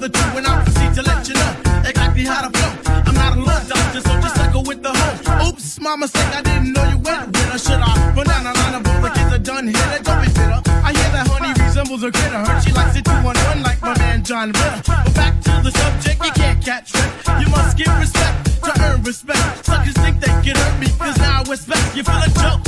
other 0.00 0.08
two, 0.08 0.38
and 0.38 0.46
I 0.46 0.64
proceed 0.64 0.94
to 0.96 1.02
let 1.02 1.28
you 1.28 1.34
know 1.34 1.52
exactly 1.84 2.24
how 2.24 2.48
to 2.48 2.50
flow. 2.56 2.72
I'm 3.04 3.14
not 3.14 3.36
a 3.36 3.40
love 3.40 3.68
doctor, 3.68 4.00
so 4.00 4.12
just 4.24 4.34
suckle 4.34 4.62
with 4.62 4.82
the 4.82 4.92
hoe. 4.96 5.48
Oops, 5.48 5.80
my 5.80 5.94
mistake, 5.96 6.32
I 6.32 6.40
didn't 6.40 6.72
know 6.72 6.84
you 6.88 6.98
went 7.04 7.26
with 7.28 7.48
her. 7.52 7.58
Should 7.58 7.82
I 7.84 7.92
run 8.16 8.24
down 8.24 8.46
a 8.48 8.52
line 8.56 8.74
of 8.80 8.86
all 8.88 9.00
the 9.04 9.10
kids 9.12 9.32
are 9.36 9.44
done 9.44 9.68
here? 9.68 9.90
Don't 10.00 10.22
be 10.24 10.32
bitter. 10.32 10.60
I 10.88 10.96
hear 10.96 11.10
that 11.12 11.28
honey 11.28 11.52
resembles 11.52 12.02
a 12.02 12.10
critter. 12.10 12.40
Her, 12.48 12.60
she 12.64 12.72
likes 12.72 12.96
it 12.96 13.04
two 13.04 13.12
on 13.12 13.36
one 13.36 13.60
like 13.60 13.80
my 13.82 13.92
man 13.98 14.24
John 14.24 14.48
Ritter. 14.56 14.80
But 14.88 15.14
back 15.14 15.34
to 15.44 15.52
the 15.68 15.70
subject, 15.70 16.24
you 16.24 16.32
can't 16.32 16.64
catch 16.64 16.94
me. 16.96 17.04
You 17.44 17.48
must 17.52 17.76
give 17.76 17.92
respect 18.00 18.36
to 18.64 18.72
earn 18.80 19.02
respect. 19.02 19.66
Suckers 19.66 19.96
think 20.00 20.16
they 20.24 20.32
can 20.40 20.56
hurt 20.56 20.80
me, 20.80 20.88
cause 20.96 21.18
now 21.18 21.44
I 21.44 21.50
respect. 21.50 21.84
You 21.94 22.04
feel 22.08 22.24
a 22.24 22.30
joke? 22.40 22.64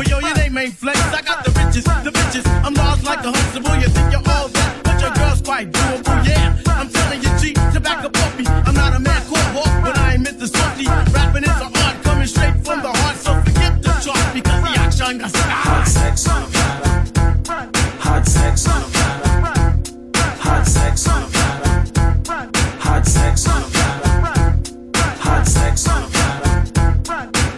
Well, 0.00 0.08
yo, 0.08 0.16
your 0.24 0.36
name 0.36 0.56
ain't 0.56 0.72
flex. 0.80 0.96
I 1.12 1.20
got 1.20 1.44
the 1.44 1.52
riches, 1.60 1.84
the 1.84 2.08
bitches. 2.08 2.46
I'm 2.64 2.72
large 2.72 3.02
like 3.04 3.20
a 3.20 3.32
Huxtable. 3.36 3.79
sex. 16.16 16.26
Hot 18.00 18.26
sex. 18.26 18.66
Hot 20.40 20.66
sex. 20.66 21.06
Hot 22.80 23.06
sex. 23.06 23.46
Hot 25.20 25.46
sex. 25.46 25.86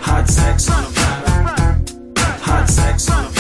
Hot 0.03 0.29
sex. 0.29 0.69
Hot 2.45 2.69
sex. 2.69 3.32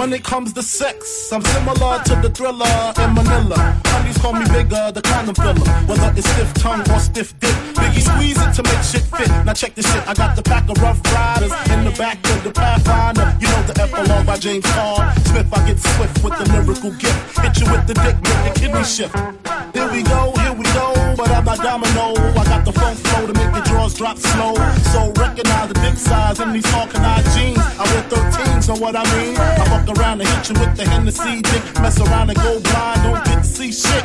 When 0.00 0.14
it 0.14 0.24
comes 0.24 0.54
to 0.54 0.62
sex, 0.62 1.30
I'm 1.30 1.42
similar 1.42 2.02
to 2.04 2.14
the 2.22 2.30
thriller 2.30 2.64
in 3.04 3.12
Manila. 3.12 3.58
Honeys 3.84 4.16
call 4.16 4.32
me 4.32 4.46
bigger, 4.48 4.90
the 4.90 5.02
kind 5.02 5.28
of 5.28 5.36
filler. 5.36 5.68
Whether 5.84 6.10
it's 6.16 6.26
stiff 6.26 6.54
tongue 6.54 6.80
or 6.90 6.98
stiff 6.98 7.38
dick, 7.38 7.54
Biggie 7.76 8.00
squeeze 8.00 8.40
it 8.40 8.50
to 8.54 8.62
make 8.62 8.82
shit 8.82 9.04
fit. 9.12 9.28
Now 9.44 9.52
check 9.52 9.74
this 9.74 9.84
shit, 9.92 10.08
I 10.08 10.14
got 10.14 10.36
the 10.36 10.42
pack 10.42 10.70
of 10.70 10.80
rough 10.80 11.04
riders 11.12 11.52
in 11.68 11.84
the 11.84 11.90
back 11.98 12.16
of 12.30 12.42
the 12.42 12.50
Pathfinder. 12.50 13.36
You 13.40 13.48
know 13.52 13.62
the 13.68 13.76
epilogue 13.76 14.24
by 14.24 14.38
James 14.38 14.64
Bond. 14.72 15.20
Smith, 15.28 15.52
I 15.52 15.66
get 15.68 15.78
swift 15.78 16.24
with 16.24 16.38
the 16.38 16.48
lyrical 16.48 16.92
gift. 16.96 17.38
Hit 17.38 17.60
you 17.60 17.70
with 17.70 17.86
the 17.86 17.92
dick, 18.00 18.16
make 18.24 18.40
the 18.48 18.52
kidney 18.58 18.84
shift. 18.84 19.14
Here 19.76 19.92
we 19.92 20.02
go. 20.02 20.32
Here 20.40 20.49
but 21.20 21.30
I'm 21.30 21.48
a 21.48 21.56
domino. 21.56 22.06
I 22.40 22.44
got 22.44 22.64
the 22.64 22.72
phone 22.72 22.96
flow 22.96 23.26
to 23.26 23.34
make 23.34 23.52
your 23.54 23.64
drawers 23.64 23.94
drop 23.94 24.16
slow. 24.16 24.54
So 24.92 25.12
recognize 25.20 25.68
the 25.68 25.78
big 25.84 25.96
size 25.96 26.40
in 26.40 26.52
these 26.52 26.68
Hawkeye 26.72 27.22
jeans. 27.34 27.60
I 27.80 27.84
wear 27.92 28.04
13, 28.08 28.62
so 28.62 28.74
what 28.76 28.96
I 28.96 29.04
mean? 29.14 29.36
I 29.36 29.64
walk 29.70 29.86
around 29.96 30.20
and 30.22 30.28
hit 30.28 30.48
you 30.48 30.54
with 30.60 30.74
the 30.76 30.84
Hennessy 30.88 31.42
dick. 31.42 31.64
Mess 31.82 32.00
around 32.00 32.30
and 32.30 32.38
go 32.38 32.58
blind, 32.60 33.02
don't 33.04 33.24
get 33.24 33.44
to 33.44 33.50
see 33.56 33.70
shit. 33.72 34.04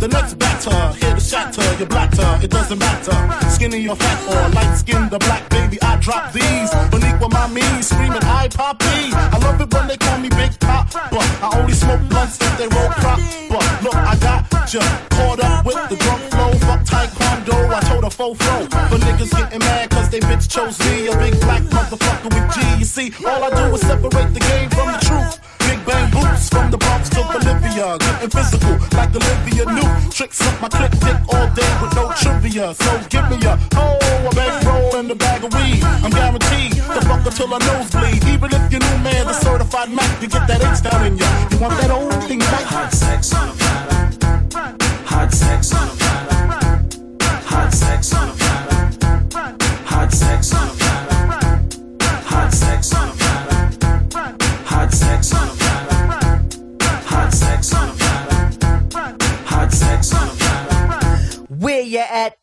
The 0.00 0.08
next 0.08 0.38
batter, 0.38 0.80
hit 0.96 1.14
the 1.14 1.20
shatter, 1.20 1.68
your 1.76 1.88
blatter, 1.88 2.30
it 2.42 2.50
doesn't 2.50 2.78
matter. 2.78 3.16
Skinny 3.50 3.86
or 3.88 3.96
fat 3.96 4.18
or 4.32 4.48
light 4.56 4.74
skin, 4.76 5.08
the 5.10 5.18
black 5.18 5.48
baby, 5.50 5.78
I 5.82 5.96
drop 6.00 6.32
these. 6.32 6.70
Beneath 6.90 7.20
what 7.20 7.32
my 7.32 7.48
means, 7.48 7.88
screaming, 7.88 8.24
I 8.24 8.48
poppy. 8.48 9.12
I 9.12 9.36
love 9.44 9.60
it 9.60 9.72
when 9.74 9.86
they 9.88 9.98
call 9.98 10.18
me 10.18 10.30
Big 10.30 10.58
Pop, 10.60 10.88
but 11.12 11.26
I 11.44 11.58
only 11.58 11.74
smoke 11.74 12.00
blunts 12.08 12.40
if 12.40 12.52
they 12.56 12.68
roll 12.68 12.88
crop. 13.00 13.20
But 13.50 13.64
look, 13.84 13.94
I 13.94 14.16
got 14.16 14.56
you 14.72 14.80
caught 14.80 15.40
up 15.40 15.64
with 15.64 15.88
the 15.88 15.96
drunk 15.96 16.22
flow. 16.32 16.45
Fuck 16.66 16.82
taekwondo, 16.84 17.56
I 17.74 17.80
told 17.88 18.04
a 18.04 18.10
faux 18.10 18.38
flow. 18.42 18.66
But 18.90 19.00
niggas 19.00 19.30
getting 19.30 19.60
mad 19.60 19.90
cause 19.90 20.08
they 20.10 20.20
bitch 20.20 20.48
chose 20.48 20.78
me, 20.80 21.08
a 21.08 21.16
big 21.16 21.38
black 21.40 21.62
motherfucker 21.62 22.30
with 22.34 22.54
G. 22.54 22.60
You 22.78 22.84
see, 22.84 23.12
all 23.26 23.42
I 23.44 23.50
do 23.50 23.74
is 23.74 23.80
separate 23.80 24.32
the 24.34 24.40
game 24.40 24.70
from 24.70 24.92
the 24.92 24.98
truth. 24.98 25.38
Big 25.66 25.84
bang 25.84 26.10
boots 26.10 26.48
from 26.48 26.70
the 26.70 26.78
Bronx 26.78 27.08
to 27.10 27.22
Bolivia, 27.26 27.98
getting 27.98 28.30
physical 28.30 28.78
like 28.94 29.10
Olivia 29.14 29.64
New. 29.66 30.10
Tricks 30.10 30.40
up 30.46 30.60
my 30.62 30.68
clip 30.68 30.92
dick 30.92 31.18
all 31.28 31.48
day 31.58 31.72
with 31.82 31.94
no 31.96 32.12
trivia. 32.14 32.74
So 32.74 32.90
give 33.10 33.26
me 33.30 33.36
a 33.46 33.58
oh, 33.74 34.28
a 34.30 34.34
bankroll 34.34 34.96
and 34.96 35.10
a 35.10 35.14
bag 35.14 35.42
of 35.42 35.52
weed. 35.54 35.82
I'm 36.04 36.10
guaranteed 36.10 36.72
to 36.74 37.00
fuck 37.02 37.26
until 37.26 37.54
I 37.54 37.58
nosebleed. 37.58 38.22
Even 38.30 38.50
if 38.54 38.72
you 38.72 38.78
new 38.78 38.98
man, 39.02 39.26
the 39.26 39.34
certified 39.34 39.90
Mac, 39.90 40.22
you 40.22 40.28
get 40.28 40.46
that 40.46 40.62
H 40.62 40.82
down 40.88 41.06
in 41.06 41.18
ya. 41.18 41.26
You 41.50 41.58
want 41.58 41.74
that 41.80 41.90
old 41.90 42.14
thing 42.24 42.38
back? 42.38 42.66
Hot 42.70 42.92
sex 42.92 43.34
on 43.34 43.48
a 43.48 43.52
platter. 43.52 44.76
Hot 45.06 45.32
sex 45.32 45.74
on 45.74 45.88
a 45.88 45.92
platter. 45.92 46.35
Where 61.48 61.80
you 61.80 61.98
at? 61.98 62.38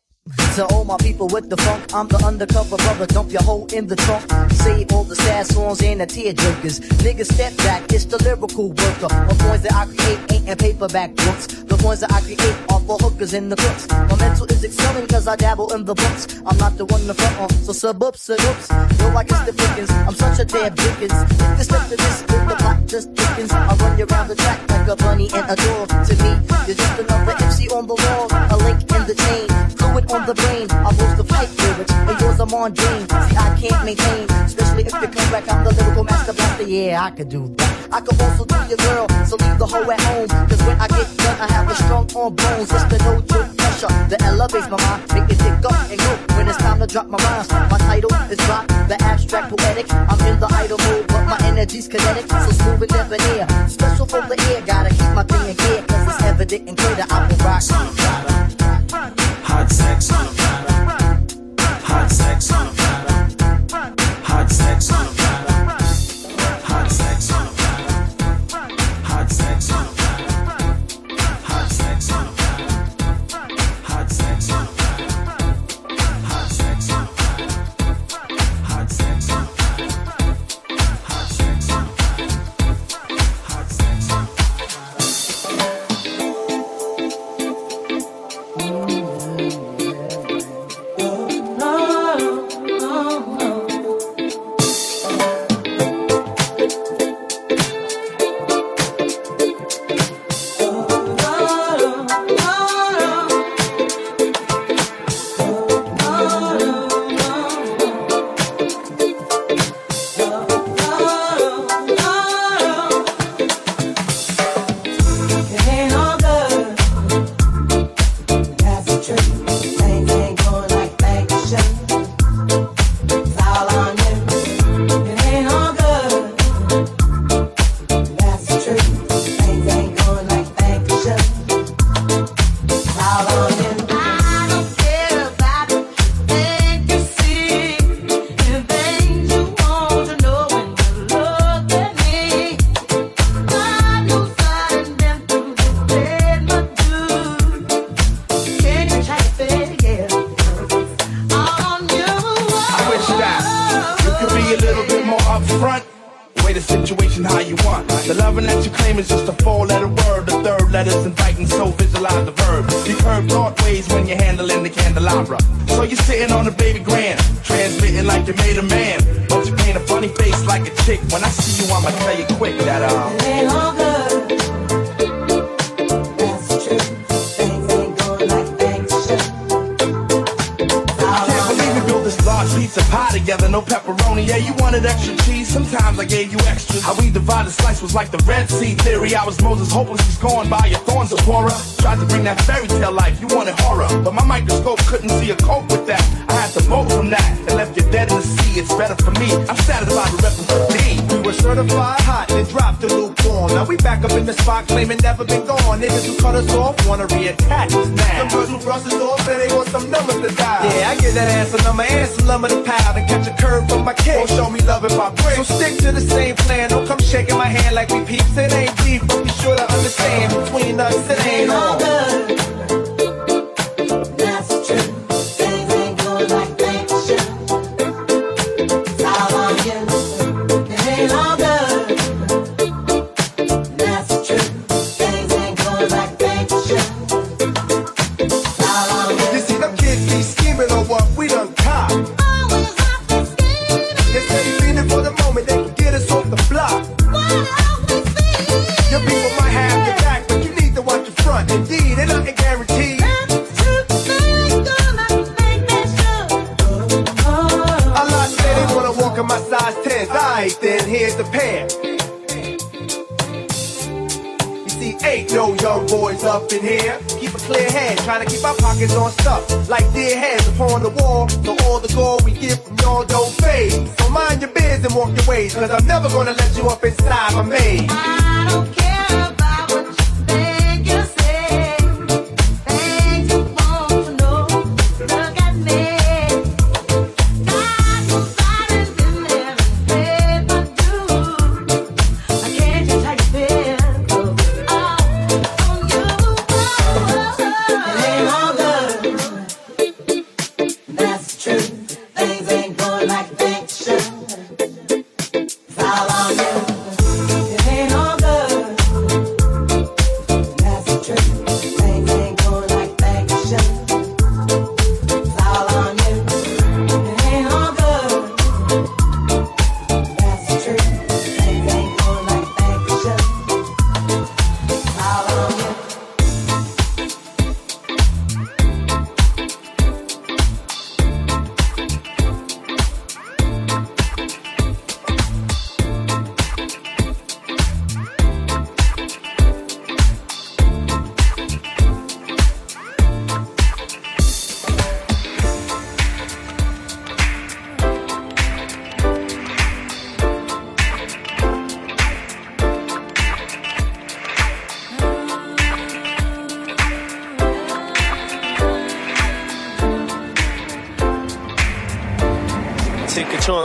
To 0.54 0.64
all 0.66 0.84
my 0.84 0.96
people 0.98 1.26
with 1.26 1.50
the 1.50 1.56
funk, 1.56 1.92
I'm 1.92 2.06
the 2.06 2.16
undercover 2.24 2.76
brother. 2.76 3.06
Dump 3.06 3.32
your 3.32 3.42
hoe 3.42 3.66
in 3.72 3.88
the 3.88 3.96
trunk. 3.96 4.22
Save 4.52 4.92
all 4.92 5.02
the 5.02 5.16
sad 5.16 5.48
songs 5.48 5.82
and 5.82 6.00
the 6.00 6.06
tear 6.06 6.32
jerkers. 6.32 6.78
Niggas 7.02 7.32
step 7.34 7.56
back, 7.56 7.82
it's 7.92 8.04
the 8.04 8.22
lyrical 8.22 8.68
worker. 8.68 9.10
The 9.10 9.34
points 9.34 9.66
that 9.66 9.74
I 9.74 9.86
create 9.86 10.20
ain't 10.30 10.48
in 10.48 10.56
paperback 10.56 11.16
books. 11.16 11.48
The 11.48 11.74
ones 11.82 12.00
that 12.06 12.12
I 12.12 12.20
create 12.20 12.54
are 12.70 12.78
for 12.86 12.96
hookers 13.02 13.34
in 13.34 13.48
the 13.48 13.56
crooks. 13.56 13.88
My 13.90 14.14
mental 14.14 14.46
is 14.46 14.62
excelling 14.62 15.08
cause 15.08 15.26
I 15.26 15.34
dabble 15.34 15.72
in 15.74 15.86
the 15.86 15.94
books. 15.94 16.38
I'm 16.46 16.56
not 16.58 16.78
the 16.78 16.84
one 16.84 17.04
the 17.08 17.14
front 17.14 17.36
on, 17.40 17.50
so 17.50 17.72
sub 17.72 18.00
ups, 18.00 18.22
sub 18.22 18.38
ups. 18.38 18.70
Yo, 18.70 19.10
I 19.10 19.24
guess 19.24 19.44
the 19.46 19.52
Dickens. 19.58 19.90
I'm 19.90 20.14
such 20.14 20.38
a 20.38 20.44
damn 20.44 20.72
Dickens. 20.72 21.18
If 21.50 21.58
you 21.58 21.64
step 21.64 21.82
to 21.90 21.96
this, 21.96 22.22
then 22.30 22.46
the 22.46 22.54
plot 22.54 22.78
just 22.86 23.10
chickens. 23.16 23.50
I 23.50 23.74
run 23.74 23.98
you 23.98 24.06
around 24.06 24.28
the 24.28 24.36
track 24.36 24.70
like 24.70 24.86
a 24.86 24.94
bunny 24.94 25.26
and 25.34 25.50
a 25.50 25.56
dog. 25.56 25.88
To 25.90 26.14
me, 26.22 26.30
you're 26.70 26.78
just 26.78 26.94
another 27.02 27.34
MC 27.42 27.66
on 27.74 27.88
the 27.90 27.98
wall. 27.98 28.30
A 28.30 28.56
link 28.62 28.78
in 28.94 29.02
the 29.10 29.18
chain. 29.18 29.83
On 30.10 30.26
the 30.26 30.34
brain. 30.34 30.70
I 30.70 30.92
boast 30.92 31.16
to 31.16 31.24
fight 31.24 31.48
lyrics. 31.56 31.92
And 31.92 32.20
yours 32.20 32.40
I'm 32.40 32.52
on. 32.54 32.76
See, 32.76 33.36
I 33.36 33.56
can't 33.58 33.84
maintain. 33.84 34.28
Especially 34.44 34.84
if 34.84 34.92
you 34.92 35.08
come 35.08 35.30
back, 35.32 35.48
I'm 35.48 35.64
the 35.64 35.72
lyrical 35.74 36.04
master 36.04 36.32
blaster. 36.32 36.64
Yeah, 36.64 37.02
I 37.02 37.10
could 37.10 37.28
do 37.28 37.48
that. 37.56 37.88
I 37.92 38.00
could 38.00 38.20
also 38.20 38.44
do 38.44 38.56
your 38.68 38.76
girl, 38.78 39.06
so 39.24 39.36
leave 39.36 39.58
the 39.58 39.66
hoe 39.66 39.90
at 39.90 40.00
home. 40.00 40.28
Cause 40.48 40.62
when 40.66 40.80
I 40.80 40.88
get 40.88 41.08
done, 41.16 41.38
I 41.40 41.46
have 41.52 41.70
a 41.70 41.74
strong 41.74 42.04
on 42.14 42.34
bones. 42.34 42.70
It's 42.72 42.84
the 42.84 42.98
no 43.06 43.20
joke 43.22 43.56
pressure 43.56 43.92
that 44.10 44.20
elevates 44.22 44.68
my 44.68 44.78
mind. 44.82 45.02
Make 45.14 45.30
it 45.30 45.38
pick 45.38 45.64
up 45.64 45.78
and 45.88 45.98
go 45.98 46.12
when 46.36 46.48
it's 46.48 46.58
time 46.58 46.78
to 46.80 46.86
drop 46.86 47.08
my 47.08 47.18
rhymes. 47.18 47.48
My 47.70 47.78
title 47.78 48.12
is 48.30 48.38
drop, 48.44 48.66
the 48.90 48.96
abstract 49.00 49.56
poetic. 49.56 49.86
I'm 49.94 50.20
in 50.26 50.38
the 50.40 50.48
idle 50.52 50.78
mode, 50.84 51.06
but 51.08 51.24
my 51.26 51.38
energy's 51.44 51.88
kinetic. 51.88 52.26
So 52.28 52.50
smooth 52.50 52.82
and 52.82 52.92
debonair. 52.92 53.46
Special 53.68 54.06
for 54.06 54.22
the 54.26 54.36
air, 54.52 54.60
gotta 54.66 54.90
keep 54.90 55.12
my 55.14 55.24
thing 55.24 55.48
in 55.48 55.56
gear. 55.56 55.82
Cause 55.88 56.14
it's 56.14 56.22
evident 56.24 56.68
and 56.68 56.76
clear 56.76 56.94
that 56.96 57.12
I 57.12 57.28
will 57.28 57.38
rock. 57.46 58.63
Hot 59.54 59.70
sex. 59.70 60.10
Hot 61.86 62.10
sex. 62.10 62.73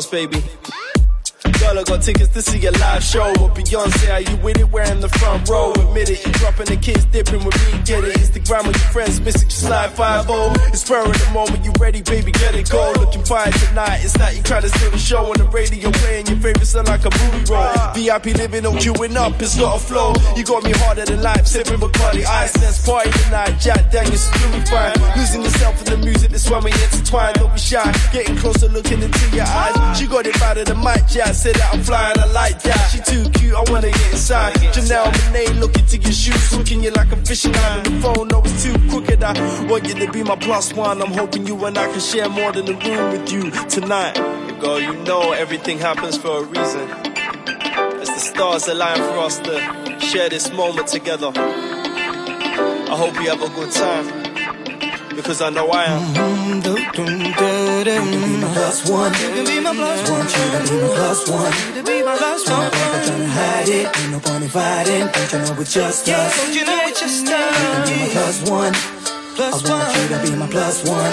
Baby. 0.10 0.42
I 1.80 1.84
got 1.84 2.02
tickets 2.02 2.30
to 2.34 2.42
see 2.42 2.66
a 2.66 2.72
live 2.72 3.04
show 3.04 3.30
with 3.32 3.54
Beyonce. 3.54 4.12
Are 4.12 4.20
you 4.20 4.36
with 4.44 4.58
it? 4.58 4.70
Wearing 4.70 5.00
the 5.00 5.08
front 5.08 5.48
row. 5.48 5.72
Admit 5.74 6.10
it, 6.10 6.26
you 6.26 6.32
dropping 6.34 6.66
the 6.66 6.76
kids, 6.76 7.06
dipping 7.06 7.44
with 7.46 7.56
me. 7.56 7.80
Get 7.86 8.04
it. 8.04 8.18
Instagram 8.18 8.68
with 8.68 8.76
your 8.76 8.92
friends, 8.92 9.22
missing 9.22 9.48
just 9.48 9.62
slide 9.62 9.92
5 9.92 10.26
It's 10.74 10.82
spurring 10.82 11.12
the 11.12 11.32
moment 11.32 11.64
you 11.64 11.72
ready, 11.80 12.02
baby. 12.02 12.32
Get 12.32 12.56
it, 12.56 12.70
go. 12.70 12.92
Looking 12.98 13.24
fine 13.24 13.52
tonight. 13.52 14.02
It's 14.04 14.18
not 14.18 14.36
you 14.36 14.44
try 14.44 14.60
to 14.60 14.70
steal 14.70 14.92
the 14.92 14.98
show 14.98 15.26
on 15.26 15.38
the 15.38 15.46
radio, 15.46 15.92
playing 15.92 16.28
your 16.28 16.38
favorite 16.38 16.66
song 16.66 16.86
like 16.86 17.06
a 17.06 17.12
movie. 17.12 17.39
VIP 18.00 18.38
living, 18.38 18.64
no 18.64 18.72
queuing 18.72 19.16
up. 19.18 19.42
It's 19.42 19.60
got 19.60 19.76
a 19.76 19.80
flow. 19.80 20.14
You 20.36 20.44
got 20.46 20.64
me 20.64 20.72
harder 20.72 21.04
than 21.06 21.22
life, 21.22 21.46
sipping 21.46 21.80
Bacardi 21.80 22.24
Ice. 22.26 22.56
Let's 22.62 22.86
party 22.86 23.12
tonight. 23.24 23.60
Jack 23.60 23.92
Daniels, 23.92 24.30
doing 24.40 24.66
fine. 24.66 24.96
Losing 25.18 25.42
yourself 25.42 25.80
in 25.84 25.86
the 25.92 25.98
music, 25.98 26.32
that's 26.32 26.50
why 26.50 26.60
we 26.60 26.72
intertwine. 26.72 27.34
Don't 27.34 27.54
be 27.54 27.60
shy. 27.60 27.84
Getting 28.14 28.38
closer, 28.38 28.70
looking 28.70 29.02
into 29.02 29.36
your 29.36 29.46
eyes. 29.46 30.00
She 30.00 30.08
got 30.08 30.26
it 30.26 30.40
better 30.40 30.64
than 30.64 30.78
Mike 30.78 31.08
Jack. 31.08 31.34
Said 31.34 31.56
that 31.56 31.74
I'm 31.74 31.84
flying, 31.84 32.18
I 32.18 32.26
like 32.32 32.62
that. 32.64 32.88
She 32.92 33.00
too 33.00 33.30
cute, 33.32 33.54
I 33.54 33.64
wanna 33.70 33.92
get 33.92 34.12
inside. 34.12 34.54
Janelle 34.72 35.12
Monae, 35.12 35.60
look 35.60 35.74
to 35.74 35.98
your 35.98 36.12
shoes, 36.12 36.52
hooking 36.54 36.84
you 36.84 36.92
like 36.92 37.12
a 37.12 37.18
fishing 37.18 37.52
line 37.52 37.80
on 37.80 37.84
the 37.84 38.02
phone. 38.02 38.28
No, 38.30 38.42
it's 38.46 38.64
too 38.64 38.74
crooked. 38.90 39.22
I 39.24 39.34
want 39.66 39.88
you 39.88 39.96
to 39.96 40.12
be 40.12 40.24
my 40.24 40.38
plus 40.38 40.74
one. 40.74 41.02
I'm 41.02 41.12
hoping 41.12 41.46
you 41.46 41.66
and 41.66 41.78
I 41.78 41.92
can 41.92 42.00
share 42.00 42.30
more 42.30 42.52
than 42.52 42.70
a 42.70 42.74
room 42.74 43.12
with 43.12 43.32
you 43.32 43.52
tonight. 43.68 44.16
Girl, 44.60 44.80
you 44.80 44.94
know 45.04 45.32
everything 45.32 45.80
happens 45.80 46.18
for 46.18 46.44
a 46.44 46.44
reason. 46.44 47.09
Stars 48.40 48.70
align 48.70 48.96
for 48.96 49.18
us 49.28 49.38
to 49.40 50.00
share 50.00 50.30
this 50.30 50.50
moment 50.54 50.88
together. 50.88 51.30
I 51.36 52.96
hope 52.96 53.14
you 53.16 53.28
have 53.28 53.44
a 53.44 53.50
good 53.50 53.70
time. 53.70 54.08
Because 55.14 55.42
I 55.42 55.50
know 55.50 55.68
I 55.68 55.84
am. 55.92 56.14
Can 56.14 56.62
be 56.64 56.72
my 58.40 58.50
plus 58.54 58.90
one. 58.90 59.12
Be 59.44 59.60
my 59.60 59.76
plus 59.76 60.10
one. 60.10 60.20
Want 60.20 60.32
you 60.32 60.46
to 60.56 60.60
be 60.72 60.80
my 60.80 60.88
plus 60.96 61.28
one. 61.28 61.52
Be 61.84 62.02
my 62.02 62.16
plus 62.16 62.48
one. 62.48 62.64
I'm 62.64 62.72
trying 62.72 63.20
to 63.20 63.28
hide 63.28 63.68
it. 63.68 64.00
Ain't 64.00 64.12
no 64.14 64.20
point 64.22 64.44
in 64.46 64.50
fighting. 64.50 65.08
Don't 65.12 65.34
you 65.34 65.40
know 65.44 65.60
it's 65.60 65.74
just 65.74 66.08
us? 66.08 66.38
Don't 66.38 66.56
you 66.56 66.64
know 66.64 66.80
it's 66.88 67.02
just 67.02 67.28
us? 67.28 67.90
Be 67.90 67.96
my 68.00 68.08
plus 68.08 68.50
one. 68.50 68.74
I 69.36 69.52
want 69.68 69.92
you 70.00 70.16
to 70.16 70.20
be 70.24 70.32
my 70.40 70.48
plus 70.48 70.88
one. 70.88 71.12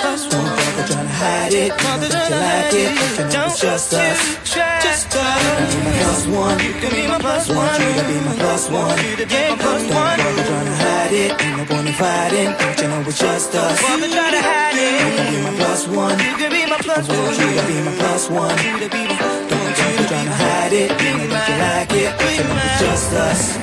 Plus 0.00 0.32
one. 0.32 0.48
Don't 0.48 0.56
bother 0.56 0.84
trying 0.88 1.08
to 1.08 1.12
hide 1.12 1.52
it. 1.52 1.76
That 1.76 2.00
you 2.00 2.36
like 2.40 2.72
it. 2.72 2.88
Don't 3.18 3.32
you 3.32 3.38
know 3.38 3.46
it's 3.52 3.60
just 3.60 3.92
us? 3.92 4.38
Just 4.48 4.73
You 4.94 5.10
can 5.10 5.82
my 5.82 5.90
plus 5.98 6.26
one. 6.28 6.58
You 6.60 6.72
can 6.74 6.92
be 6.92 7.08
my 7.08 7.18
plus 7.18 7.48
one. 7.50 7.80
You 7.80 7.94
to 7.98 8.04
be 8.06 8.20
my 8.20 8.34
plus 8.36 8.70
one. 8.70 8.98
You 9.02 9.16
to 9.16 9.26
be 9.26 9.34
my 9.50 9.56
plus 9.58 9.82
one. 9.90 10.18
Don't 10.18 10.36
bother 10.36 10.44
trying 10.46 10.66
to 10.66 10.76
hide 10.76 11.12
it. 11.12 11.42
Ain't 11.42 11.56
no 11.58 11.64
point 11.64 11.88
in 11.88 11.94
fighting. 11.94 12.54
Don't 12.54 12.80
you 12.80 12.88
know 12.88 13.08
it's 13.08 13.18
just 13.18 13.54
us? 13.56 13.82
Bother 13.82 14.06
trying 14.06 14.32
to 14.32 14.42
hide 14.42 14.78
it. 14.78 14.94
You 15.02 15.10
can 15.16 15.34
be 15.34 15.42
my 15.42 15.56
plus 15.58 15.88
one. 15.88 16.18
You 16.20 16.36
can 16.38 16.50
be 16.52 16.66
my 16.70 16.78
plus 16.78 17.08
one. 17.08 17.18
You 17.18 17.58
to 17.58 17.66
be 17.66 17.82
my 17.82 17.94
plus 17.98 18.30
one. 18.30 18.56
You 18.62 18.88
be 18.88 19.02
my 19.02 19.18
Don't 19.50 19.74
bother 19.74 20.06
trying 20.06 20.26
to 20.26 20.36
hide 20.46 20.72
it. 20.72 20.90
You 21.02 21.10
know 21.18 21.26
that 21.26 21.48
you 21.50 21.56
like 21.58 21.92
it. 21.98 22.10
Don't 22.14 22.36
you 22.38 22.44
know 22.44 22.62
it's 22.62 22.80
just 22.80 23.12
us? 23.14 23.58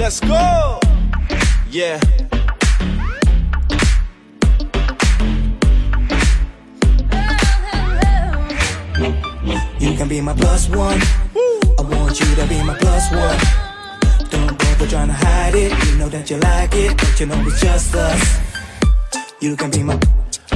Let's 0.00 0.20
go. 0.20 0.80
Yeah. 1.68 2.25
You 9.96 10.00
can 10.00 10.08
be 10.10 10.20
my 10.20 10.34
plus 10.34 10.68
one. 10.68 11.00
I 11.78 11.80
want 11.80 12.20
you 12.20 12.26
to 12.34 12.46
be 12.46 12.62
my 12.62 12.76
plus 12.76 13.10
one. 13.12 14.28
Don't 14.28 14.58
bother 14.58 14.86
trying 14.86 15.08
to 15.08 15.14
hide 15.14 15.54
it. 15.54 15.72
You 15.86 15.96
know 15.96 16.10
that 16.10 16.28
you 16.28 16.36
like 16.36 16.74
it, 16.74 16.94
but 16.98 17.18
you 17.18 17.24
know 17.24 17.42
it's 17.46 17.62
just 17.62 17.94
us. 17.94 18.38
You 19.40 19.56
can 19.56 19.70
be 19.70 19.82
my. 19.82 19.98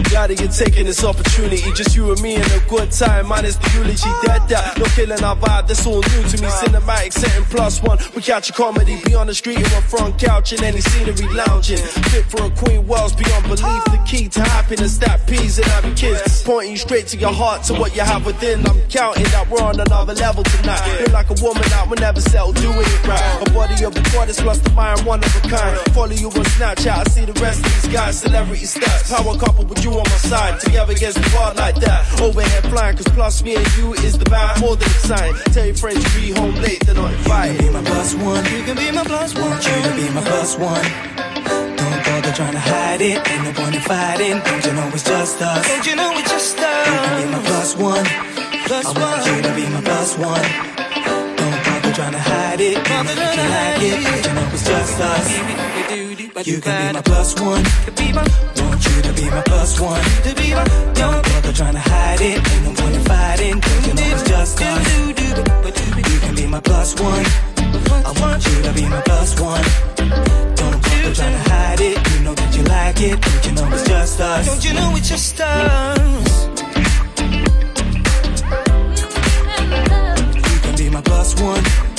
Glad 0.04 0.38
you're 0.38 0.48
taking 0.48 0.86
this 0.86 1.04
opportunity. 1.04 1.70
Just 1.72 1.94
you 1.94 2.10
and 2.12 2.20
me 2.22 2.36
in 2.36 2.42
a 2.42 2.60
good 2.68 2.90
time. 2.90 3.28
Minus 3.28 3.56
the 3.56 3.70
eulogy, 3.74 4.10
dead 4.24 4.48
that. 4.48 4.78
No 4.78 4.84
killing 4.96 5.22
our 5.22 5.36
vibe, 5.36 5.68
that's 5.68 5.86
all 5.86 6.00
new 6.00 6.22
to 6.28 6.36
me. 6.42 6.48
Cinematic 6.48 7.12
setting 7.12 7.44
plus 7.44 7.82
one. 7.82 7.98
We 8.14 8.22
catch 8.22 8.50
a 8.50 8.52
comedy. 8.52 9.00
Be 9.04 9.14
on 9.14 9.26
the 9.26 9.34
street 9.34 9.56
in 9.56 9.62
my 9.62 9.80
front 9.80 10.18
couch 10.18 10.52
and 10.52 10.62
any 10.62 10.80
scenery 10.80 11.28
lounging. 11.34 11.78
Fit 12.10 12.24
for 12.26 12.44
a 12.44 12.50
queen, 12.50 12.86
worlds 12.86 13.14
beyond 13.14 13.44
belief. 13.44 13.84
The 13.84 14.02
key 14.06 14.28
to 14.28 14.40
happiness, 14.42 14.98
that 14.98 15.26
peas 15.26 15.58
and 15.58 15.66
having 15.68 15.94
kids. 15.94 16.42
Pointing 16.42 16.76
straight 16.76 17.06
to 17.08 17.16
your 17.16 17.32
heart, 17.32 17.62
to 17.64 17.74
what 17.74 17.94
you 17.94 18.02
have 18.02 18.26
within. 18.26 18.66
I'm 18.66 18.80
counting 18.88 19.24
that 19.24 19.48
we're 19.48 19.62
on 19.62 19.78
another 19.78 20.14
level 20.14 20.42
tonight. 20.44 20.80
Feel 20.98 21.12
like 21.12 21.30
a 21.30 21.38
woman 21.42 21.62
that 21.70 21.88
will 21.88 21.96
never 21.96 22.20
settle, 22.20 22.52
doing 22.52 22.76
it 22.78 23.06
right. 23.06 23.46
A 23.46 23.50
body 23.52 23.84
of 23.84 23.96
a 23.96 24.02
goddess 24.12 24.40
plus 24.40 24.58
the 24.58 24.70
mind, 24.70 25.02
one 25.02 25.22
of 25.22 25.36
a 25.36 25.48
kind. 25.48 25.78
Follow 25.94 26.12
you 26.12 26.28
on 26.28 26.44
Snapchat, 26.56 27.06
I 27.06 27.10
see 27.10 27.24
the 27.24 27.32
rest 27.40 27.64
of 27.64 27.72
these 27.74 27.92
guys. 27.92 28.20
Celebrity 28.20 28.64
stats, 28.64 29.10
power 29.14 29.36
couple 29.38 29.64
with 29.66 29.84
you 29.84 29.89
on 29.98 30.04
my 30.08 30.18
side. 30.30 30.60
Together 30.60 30.92
against 30.92 31.18
the 31.22 31.36
world 31.36 31.56
like 31.56 31.76
that. 31.76 32.20
Overhead 32.20 32.64
flying, 32.70 32.96
cause 32.96 33.08
plus 33.08 33.42
me 33.42 33.56
and 33.56 33.76
you 33.76 33.94
is 33.94 34.18
the 34.18 34.24
bad. 34.30 34.60
More 34.60 34.76
than 34.76 34.88
exciting. 34.88 35.36
Tell 35.52 35.66
your 35.66 35.74
friends 35.74 36.00
you 36.14 36.20
be 36.20 36.30
home 36.38 36.54
late, 36.56 36.80
they're 36.86 36.94
not 36.94 37.10
You 37.10 37.16
invited. 37.18 37.56
can 37.58 37.66
be 37.66 37.72
my 37.72 37.82
plus 37.84 38.14
one. 38.14 38.44
You 38.44 38.62
can 38.64 38.76
be 38.76 38.90
my 38.92 39.04
plus 39.04 39.34
one. 39.34 39.50
Want 39.50 39.66
you 39.66 39.76
to 39.82 39.92
be 39.96 40.06
my 40.14 40.22
plus 40.22 40.56
one. 40.58 40.86
Don't 41.76 42.00
bother 42.04 42.32
trying 42.32 42.52
to 42.52 42.58
hide 42.60 43.00
it. 43.00 43.18
Ain't 43.30 43.44
no 43.44 43.52
point 43.52 43.74
in 43.74 43.82
fighting. 43.82 44.38
Don't 44.44 44.64
you 44.66 44.72
know 44.72 44.88
it's 44.92 45.04
just 45.04 45.40
us? 45.42 45.66
Don't 45.68 45.86
you 45.86 45.96
know 45.96 46.10
it's 46.18 46.30
just 46.30 46.58
us? 46.58 46.86
You 46.86 46.92
can 46.92 47.14
be 47.22 47.26
my 47.32 47.42
plus 47.46 47.76
one. 47.76 48.06
Plus 48.66 48.86
I 48.86 48.92
want 49.00 49.26
you 49.26 49.36
to 49.42 49.52
be 49.54 49.64
my 49.74 49.80
plus 49.82 50.16
one. 50.18 50.46
Don't 51.40 51.58
bother 51.64 51.92
trying 51.92 52.12
to 52.12 52.18
hide 52.20 52.60
it. 52.60 52.76
You 52.76 52.82
that 52.84 53.36
you 53.36 53.46
like 53.50 53.82
it. 53.82 54.04
Don't 54.04 54.26
you 54.26 54.32
know 54.34 54.54
it's 54.54 54.66
just 54.66 55.00
us? 55.00 55.69
You 55.90 56.60
can 56.60 56.86
be 56.86 56.92
my 56.94 57.02
plus 57.02 57.34
one. 57.40 57.64
Want 57.64 58.86
you 58.86 59.02
to 59.02 59.12
be 59.12 59.28
my 59.28 59.42
plus 59.42 59.80
one. 59.80 60.00
Don't 60.94 61.20
bother 61.24 61.52
trying 61.52 61.74
to 61.74 61.80
hide 61.80 62.20
it. 62.20 62.38
Ain't 62.38 62.64
no 62.64 62.72
point 62.80 62.94
in 62.94 63.02
fighting. 63.02 63.60
You 63.86 63.94
know 63.94 64.14
it's 64.14 64.22
just 64.22 64.62
us. 64.62 64.96
You 65.08 66.20
can 66.20 66.34
be 66.36 66.46
my 66.46 66.60
plus 66.60 66.94
one. 67.00 67.26
I 68.06 68.12
want 68.20 68.46
you 68.46 68.62
to 68.62 68.72
be 68.72 68.88
my 68.88 69.00
plus 69.00 69.40
one. 69.40 69.64
Don't 70.54 70.80
bother 70.80 71.12
trying 71.12 71.32
to 71.32 71.50
hide 71.50 71.80
it. 71.80 71.98
You 72.12 72.20
know 72.20 72.34
that 72.34 72.56
you 72.56 72.62
like 72.62 73.00
it. 73.00 73.20
Don't 73.20 73.46
you 73.46 73.52
know 73.52 73.72
it's 73.72 73.82
just 73.88 74.20
us? 74.20 74.46
Don't 74.46 74.64
you 74.64 74.74
know 74.74 74.94
it's 74.94 75.08
just 75.08 75.40
us? 75.40 76.46
You 80.36 80.60
can 80.60 80.76
be 80.76 80.88
my 80.88 81.00
plus 81.00 81.34
one. 81.40 81.89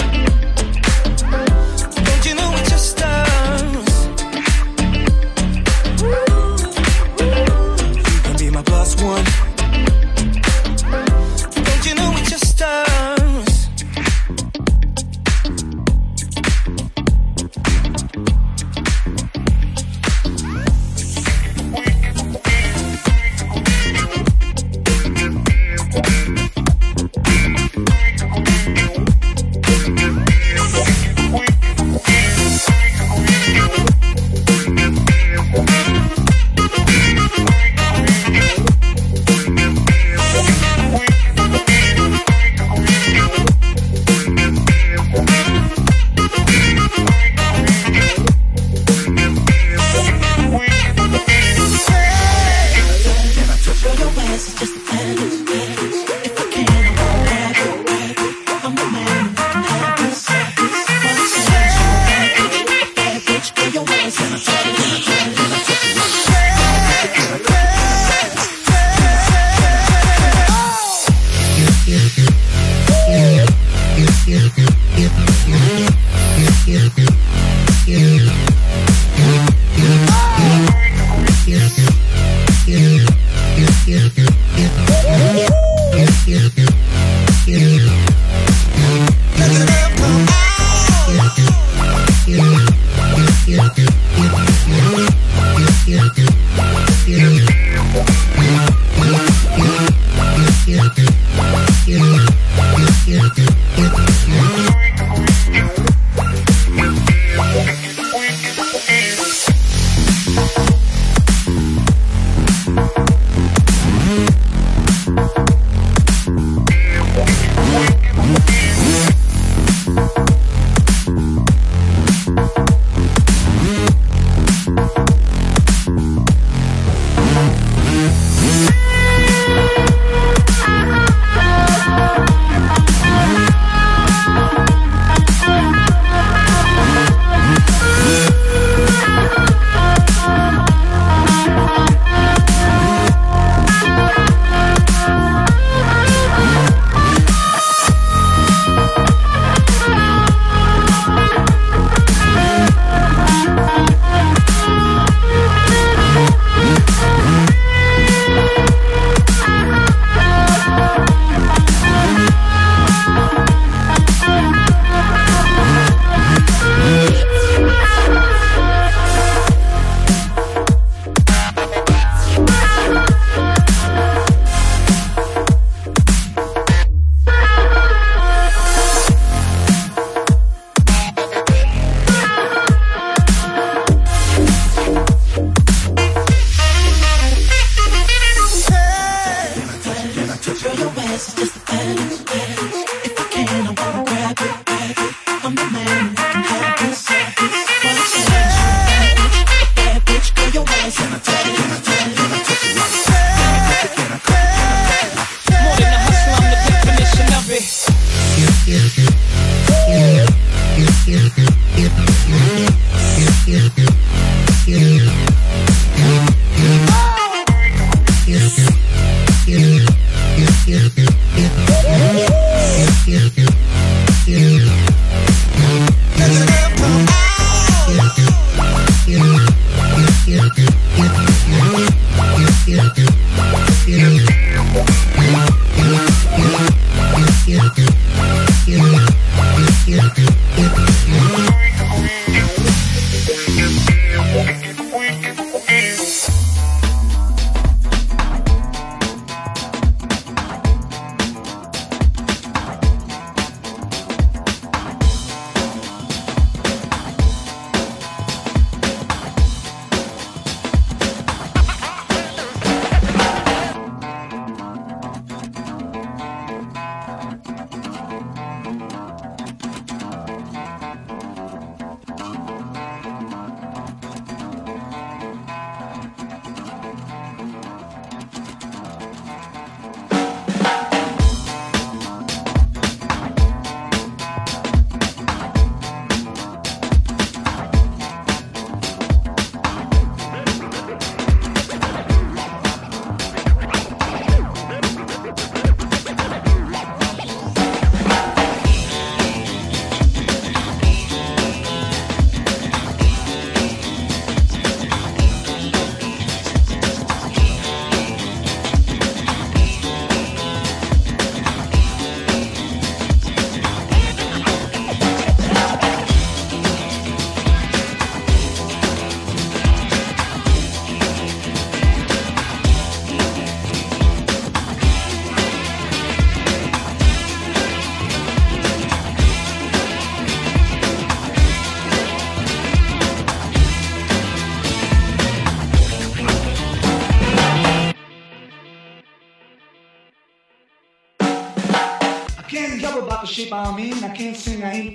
I'm 343.63 343.77
in. 343.79 344.03
I 344.03 344.09
can't 344.09 344.35
sing, 344.35 344.63
I 344.63 344.73
ain't 344.73 344.90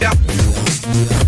Yeah. 0.00 1.27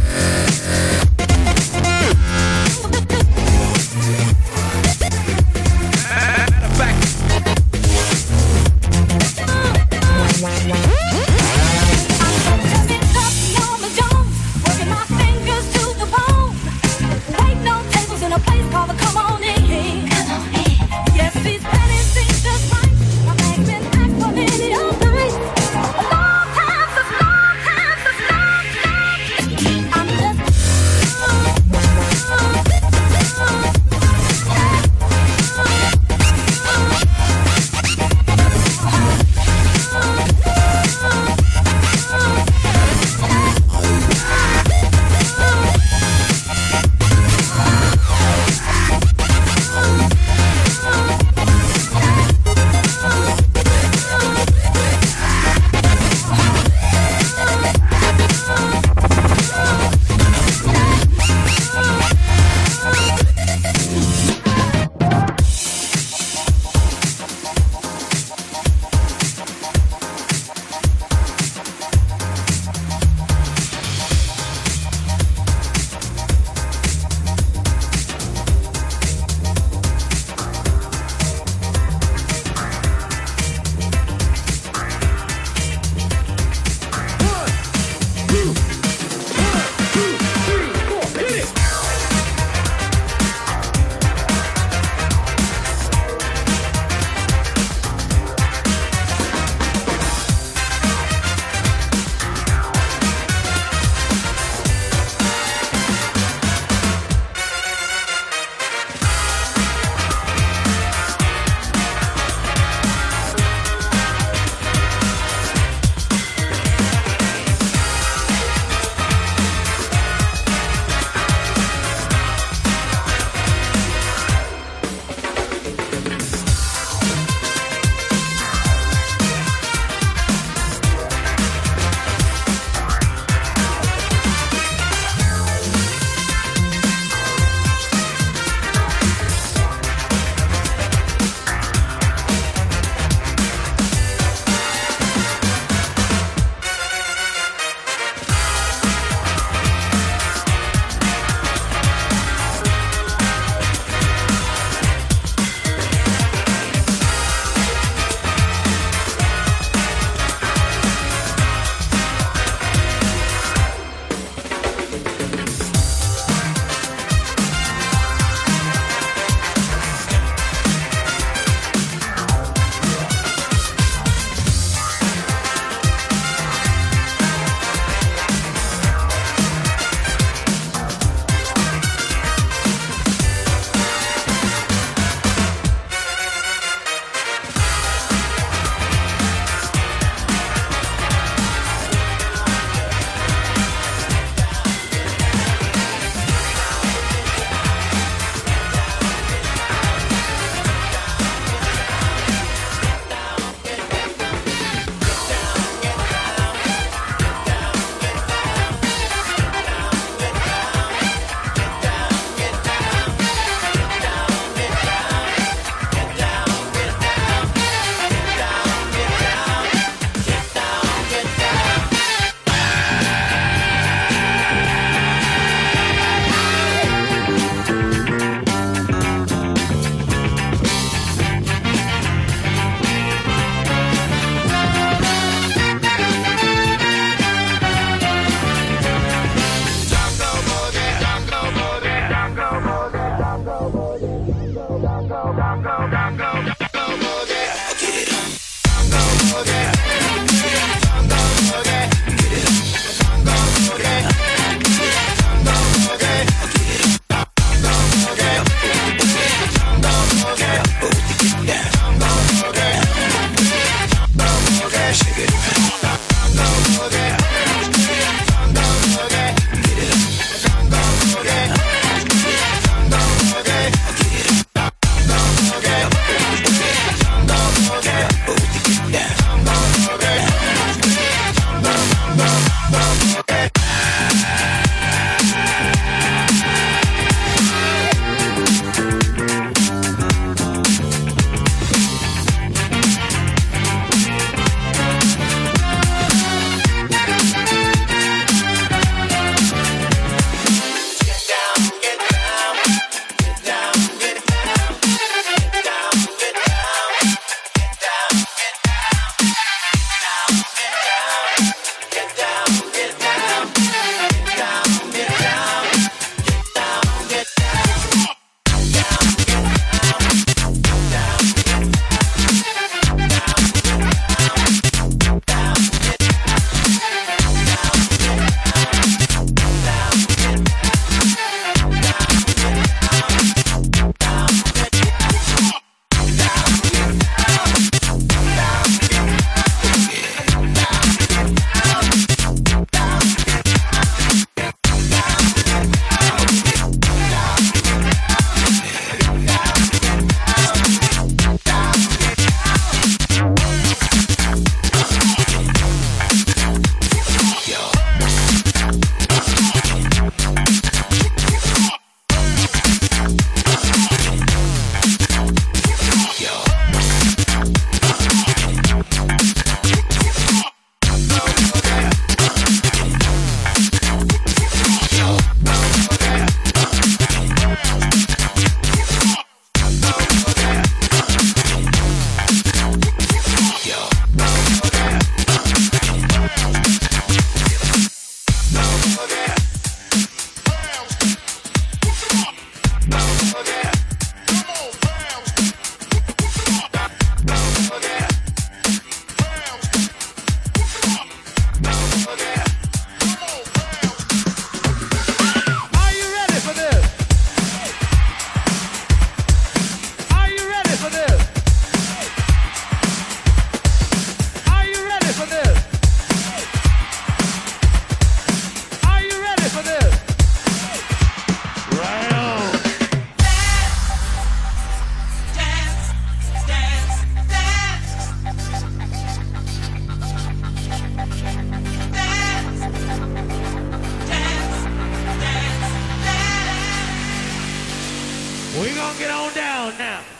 We 438.58 438.74
gonna 438.74 438.98
get 438.98 439.12
on 439.12 439.32
down 439.32 439.78
now. 439.78 440.19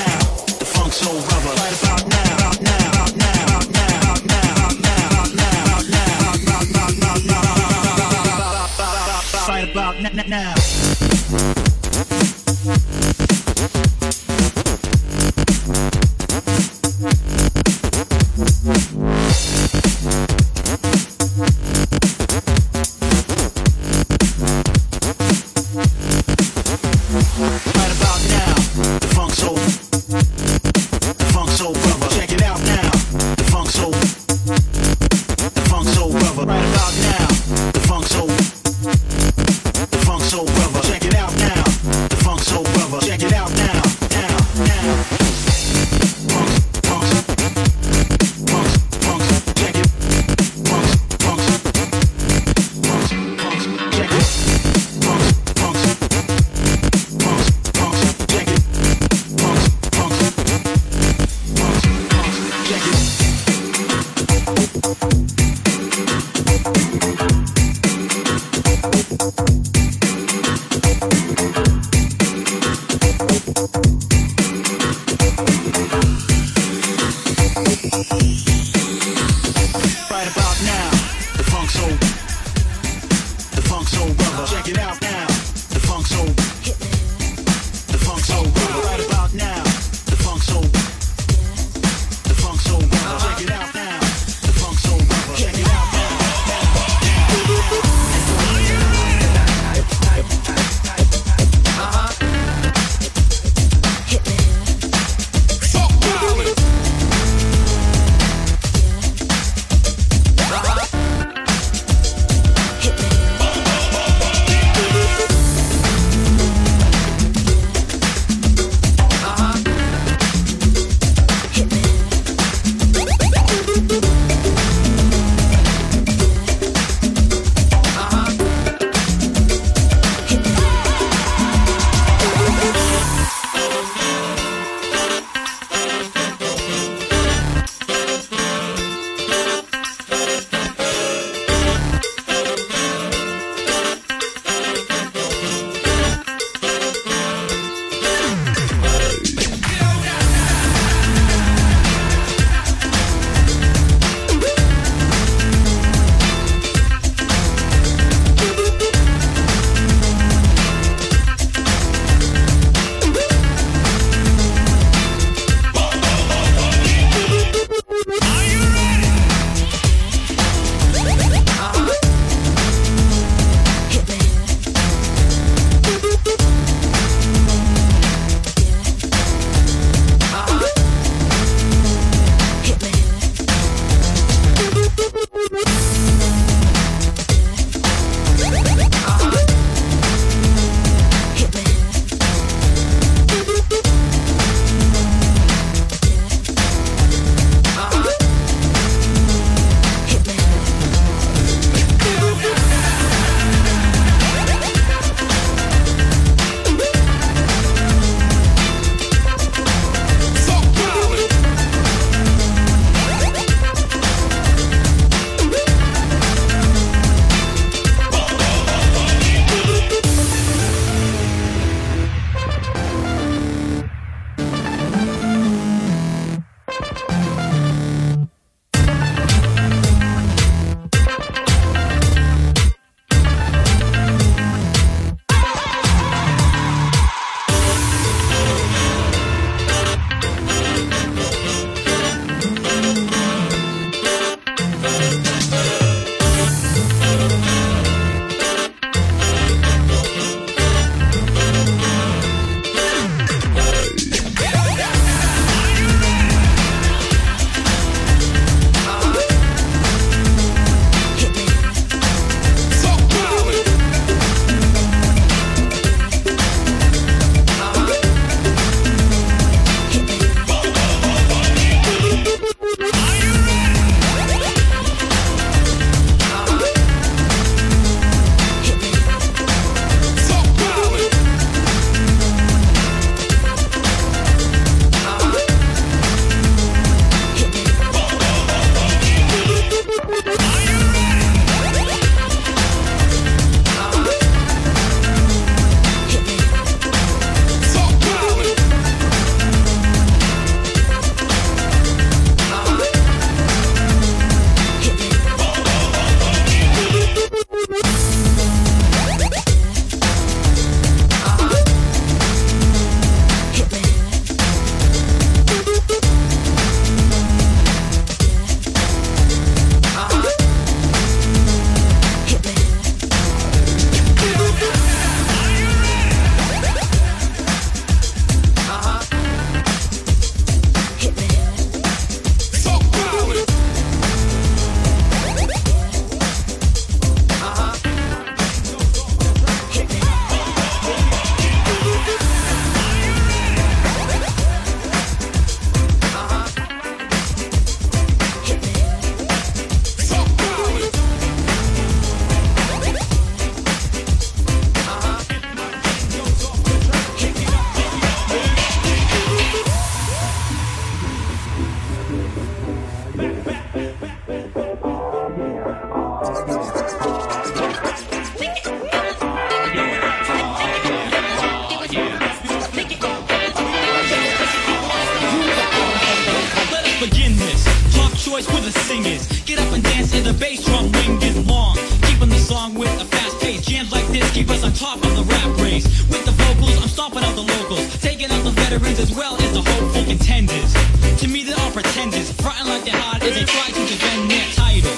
the 380.31 380.39
bass 380.39 380.63
drum 380.65 380.91
ringing 380.91 381.45
long. 381.47 381.75
Keeping 382.07 382.29
the 382.29 382.39
song 382.39 382.73
with 382.75 382.91
a 383.01 383.05
fast 383.05 383.39
pace. 383.39 383.65
Jams 383.65 383.91
like 383.91 384.07
this 384.07 384.29
keep 384.31 384.49
us 384.49 384.63
on 384.63 384.71
top 384.73 384.97
of 385.03 385.11
the 385.15 385.23
rap 385.23 385.51
race. 385.59 385.85
With 386.07 386.23
the 386.25 386.31
vocals, 386.31 386.77
I'm 386.81 386.87
stomping 386.87 387.23
out 387.23 387.35
the 387.35 387.43
locals. 387.43 387.83
Taking 387.99 388.31
out 388.31 388.43
the 388.43 388.51
veterans 388.51 388.99
as 388.99 389.11
well 389.13 389.35
as 389.35 389.51
the 389.53 389.61
hopeful 389.61 390.03
contenders. 390.05 390.71
To 391.19 391.27
me, 391.27 391.43
they're 391.43 391.59
all 391.59 391.71
pretenders. 391.71 392.31
Fronting 392.39 392.67
like 392.67 392.83
they're 392.85 393.01
hot 393.01 393.23
as 393.23 393.33
they 393.35 393.43
try 393.43 393.67
to 393.75 393.83
defend 393.91 394.31
their 394.31 394.47
title. 394.55 394.95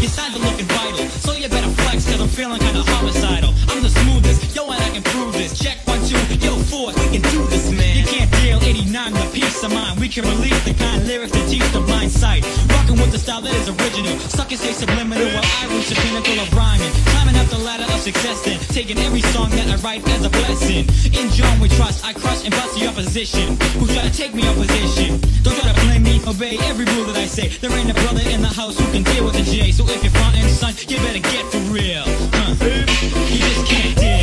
Your 0.00 0.08
signs 0.08 0.36
are 0.36 0.44
looking 0.48 0.66
vital. 0.66 1.04
So 1.24 1.32
you 1.32 1.48
better 1.48 1.72
flex, 1.84 2.08
cause 2.08 2.20
I'm 2.20 2.28
feeling 2.28 2.60
kinda 2.60 2.82
homicidal. 2.94 3.52
I'm 3.68 3.82
the 3.82 3.90
smoothest, 3.90 4.56
yo, 4.56 4.70
and 4.70 4.80
I 4.80 4.90
can 4.90 5.02
prove 5.02 5.34
this. 5.34 5.58
Check 5.58 5.76
one, 5.84 6.00
two, 6.08 6.20
yo, 6.40 6.56
four, 6.72 6.88
we 6.88 7.06
can 7.18 7.22
do 7.34 7.44
this, 7.52 7.70
man. 7.70 7.96
You 7.98 8.04
can't 8.04 8.30
deal 8.40 8.58
89 8.62 9.12
the 9.12 9.28
peace 9.32 9.62
of 9.62 9.72
mind. 9.72 10.00
We 10.00 10.08
can 10.08 10.24
release 10.24 10.62
the 10.64 10.72
kind 10.72 11.06
lyrics 11.06 11.32
that 11.32 11.46
teach 11.48 11.68
the 11.72 11.80
blind 11.80 12.10
sight 12.10 12.44
with 13.12 13.20
style 13.20 13.40
that 13.42 13.54
is 13.54 13.68
original. 13.68 14.18
Suckers 14.30 14.60
say 14.60 14.72
subliminal, 14.72 15.26
while 15.34 15.50
I 15.60 15.66
reach 15.74 15.88
the 15.88 15.96
pinnacle 15.96 16.38
of 16.40 16.48
rhyming. 16.54 16.92
Climbing 17.12 17.36
up 17.36 17.46
the 17.48 17.58
ladder 17.58 17.84
of 17.84 18.00
success, 18.00 18.42
then 18.44 18.58
taking 18.70 18.98
every 18.98 19.22
song 19.34 19.50
that 19.50 19.68
I 19.68 19.76
write 19.82 20.06
as 20.08 20.24
a 20.24 20.30
blessing. 20.30 20.88
In 21.12 21.30
John 21.30 21.60
we 21.60 21.68
trust, 21.68 22.04
I 22.04 22.12
crush 22.12 22.44
and 22.44 22.52
bust 22.54 22.78
the 22.78 22.86
opposition. 22.86 23.56
Who 23.78 23.86
try 23.86 24.02
to 24.02 24.12
take 24.12 24.34
me 24.34 24.46
opposition? 24.46 24.70
position? 24.70 25.42
Don't 25.42 25.56
try 25.56 25.72
to 25.72 25.80
blame 25.86 26.02
me, 26.02 26.20
obey 26.26 26.58
every 26.68 26.84
rule 26.84 27.04
that 27.06 27.16
I 27.16 27.26
say. 27.26 27.48
There 27.48 27.72
ain't 27.72 27.90
a 27.90 27.94
brother 27.94 28.22
in 28.28 28.42
the 28.42 28.48
house 28.48 28.78
who 28.78 28.86
can 28.92 29.02
deal 29.02 29.24
with 29.24 29.36
a 29.36 29.42
J. 29.42 29.72
So 29.72 29.84
if 29.84 30.02
you're 30.02 30.12
frontin', 30.12 30.48
son, 30.48 30.74
you 30.88 30.96
better 30.98 31.18
get 31.18 31.44
for 31.50 31.58
real. 31.72 32.04
Huh? 32.34 32.54
You 33.30 33.38
just 33.38 33.66
can't 33.66 33.96
deal. 33.96 34.19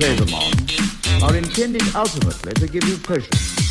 play 0.00 0.14
them 0.14 0.32
on 0.32 1.22
are 1.22 1.36
intended 1.36 1.82
ultimately 1.94 2.54
to 2.54 2.66
give 2.66 2.84
you 2.84 2.96
pleasure. 2.96 3.69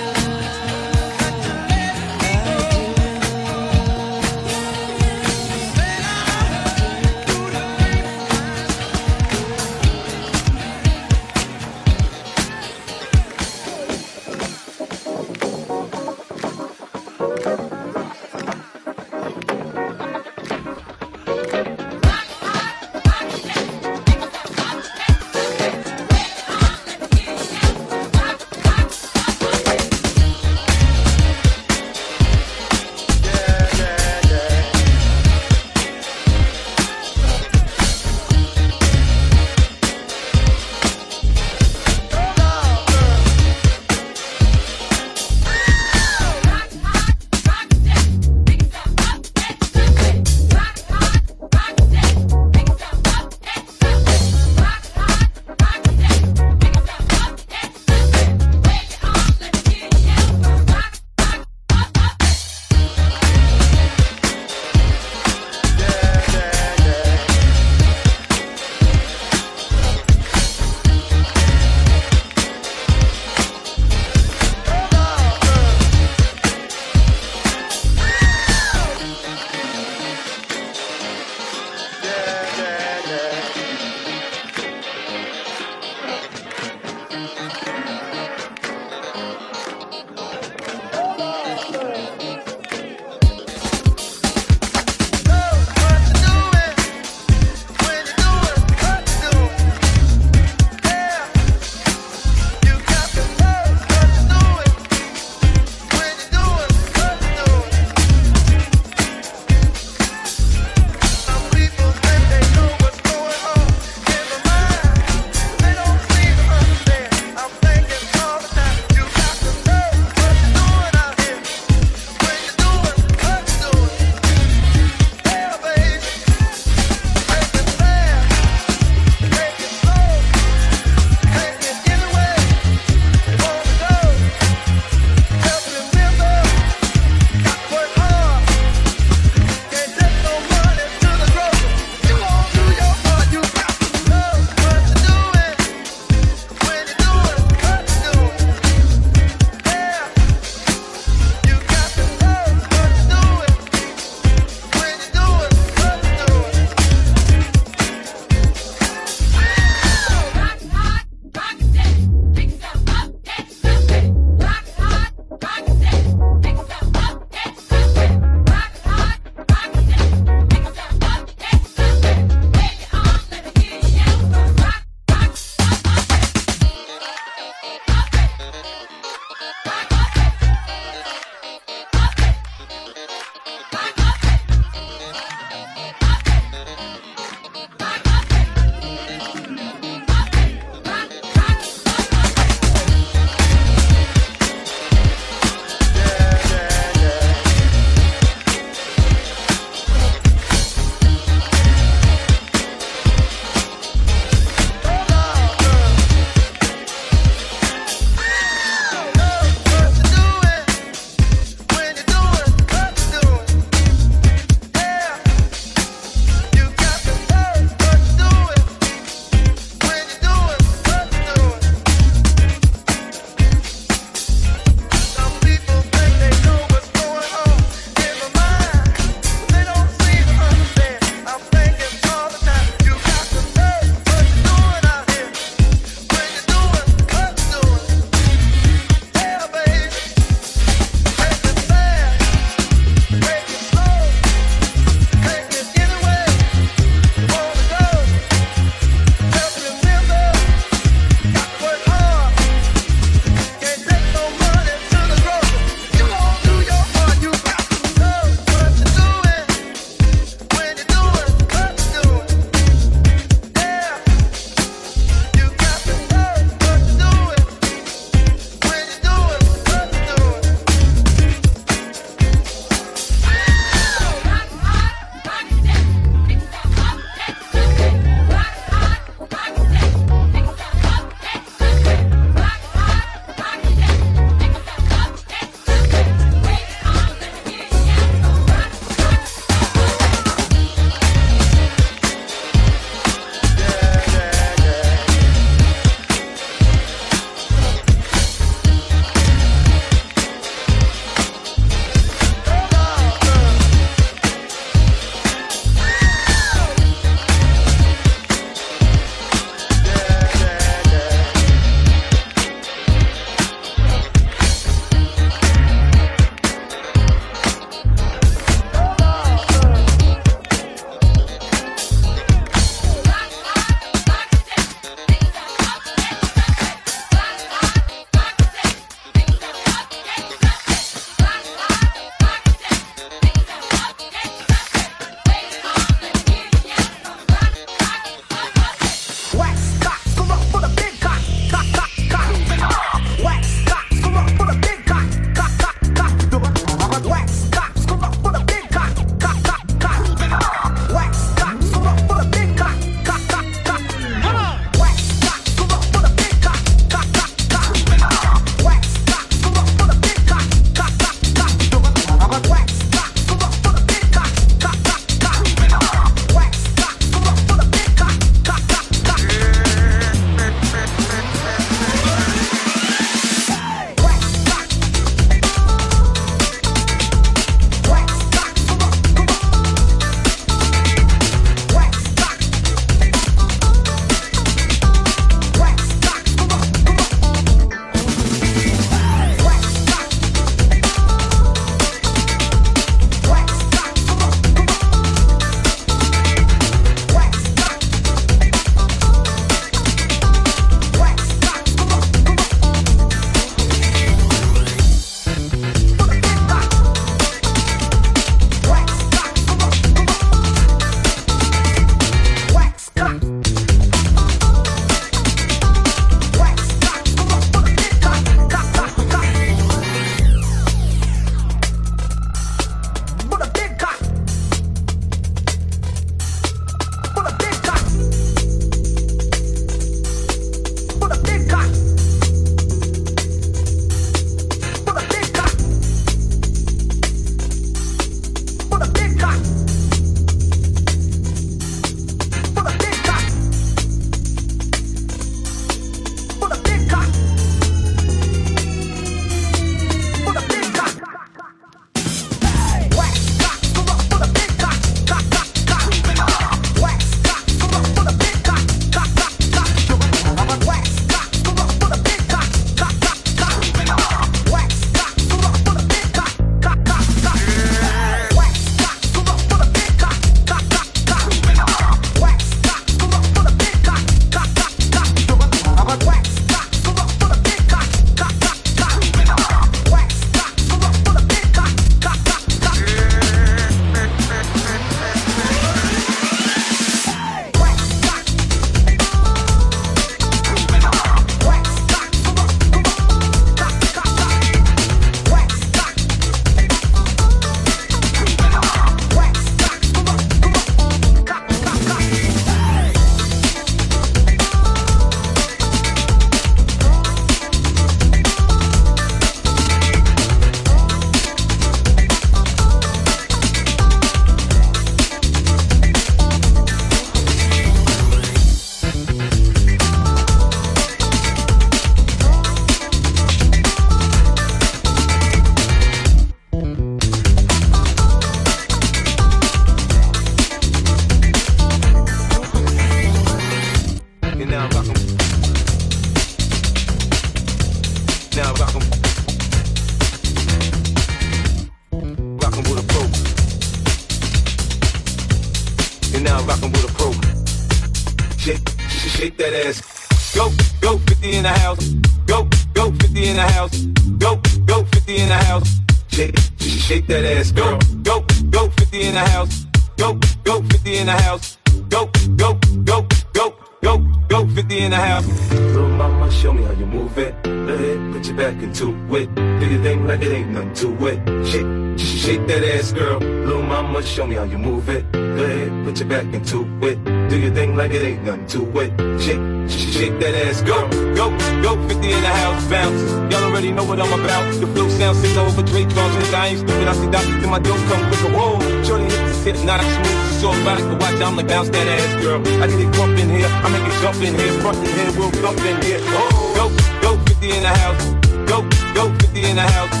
Show 574.11 574.27
me 574.27 574.35
how 574.35 574.43
you 574.43 574.57
move 574.57 574.89
it. 574.89 575.09
Go 575.13 575.19
ahead, 575.19 575.85
put 575.85 575.97
your 575.97 576.09
back 576.09 576.25
into 576.33 576.67
it. 576.85 577.01
Do 577.29 577.39
your 577.39 577.53
thing 577.53 577.77
like 577.77 577.91
it 577.91 578.03
ain't 578.03 578.23
nothing 578.25 578.45
to 578.47 578.79
it. 578.81 578.91
Shake, 579.21 579.39
shake, 579.71 579.93
shake 579.93 580.19
that 580.19 580.35
ass. 580.35 580.61
Go, 580.63 580.83
go, 581.15 581.31
go. 581.63 581.79
50 581.87 582.11
in 582.11 582.21
the 582.21 582.27
house, 582.27 582.67
bounce. 582.67 583.33
Y'all 583.33 583.45
already 583.45 583.71
know 583.71 583.85
what 583.85 584.01
I'm 584.01 584.11
about. 584.11 584.53
The 584.59 584.67
flow 584.67 584.89
sounds 584.89 585.17
sick 585.19 585.37
over 585.37 585.63
Drake 585.63 585.87
drums. 585.87 586.13
And 586.15 586.35
I 586.35 586.47
ain't 586.47 586.59
stupid. 586.59 586.89
I 586.89 586.93
see 586.93 587.09
doctors 587.09 587.41
in 587.41 587.49
my 587.49 587.59
dope 587.59 587.79
come 587.87 588.03
with 588.09 588.27
a 588.27 588.29
whoa. 588.35 588.59
Shorty 588.83 589.05
hit 589.05 589.23
the 589.31 589.51
tip, 589.53 589.63
not 589.63 589.79
a 589.79 589.83
smooth 589.83 590.31
so 590.41 590.49
about 590.49 590.79
to 590.79 590.95
watch, 590.99 591.21
I'm 591.21 591.47
bounce 591.47 591.69
that 591.69 591.87
ass, 591.87 592.21
girl. 592.21 592.41
I 592.61 592.67
get 592.67 592.81
it 592.81 592.91
bumpin' 592.97 593.29
here, 593.29 593.47
I 593.47 593.69
make 593.69 593.87
it 593.87 594.01
jump 594.01 594.17
in 594.17 594.33
here, 594.35 594.59
front 594.59 594.85
here, 594.85 595.11
we'll 595.15 595.31
thump 595.31 595.59
in 595.63 595.81
here. 595.83 595.99
Oh, 596.01 596.51
go, 596.57 597.15
go, 597.15 597.23
50 597.25 597.49
in 597.49 597.63
the 597.63 597.69
house. 597.69 598.03
Go, 598.49 598.67
go, 598.93 599.13
50 599.19 599.41
in 599.41 599.55
the 599.55 599.61
house. 599.61 600.00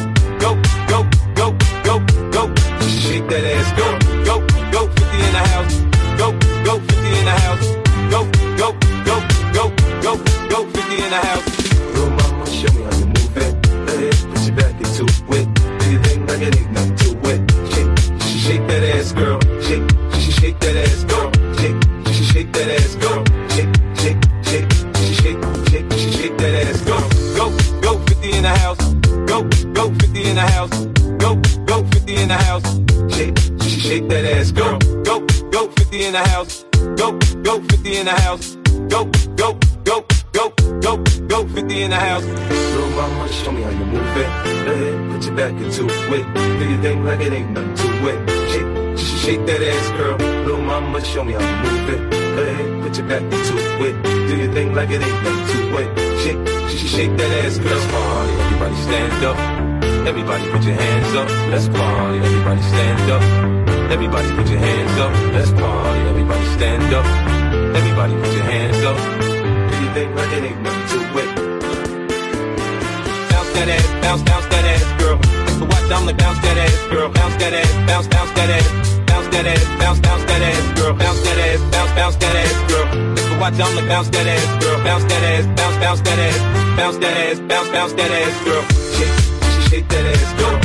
my 83.51 83.57
dome 83.57 83.75
to 83.75 83.87
bounce 83.87 84.09
that 84.09 84.27
ass, 84.27 84.63
girl. 84.63 84.83
Bounce 84.83 85.03
that 85.05 85.23
ass, 85.23 85.45
bounce, 85.55 85.77
bounce 85.77 86.01
that 86.01 86.19
ass, 86.19 86.77
bounce 86.77 86.97
that 86.97 87.17
ass, 87.17 87.39
bounce, 87.39 87.69
bounce 87.69 87.93
that 87.93 88.11
ass, 88.11 88.43
girl. 88.45 88.63
Shake, 88.97 89.69
shake 89.69 89.87
that 89.89 90.05
ass, 90.05 90.41
girl. 90.41 90.60